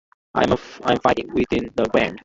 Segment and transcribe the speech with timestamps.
[0.33, 0.57] I'm
[0.99, 2.17] fighting within the band.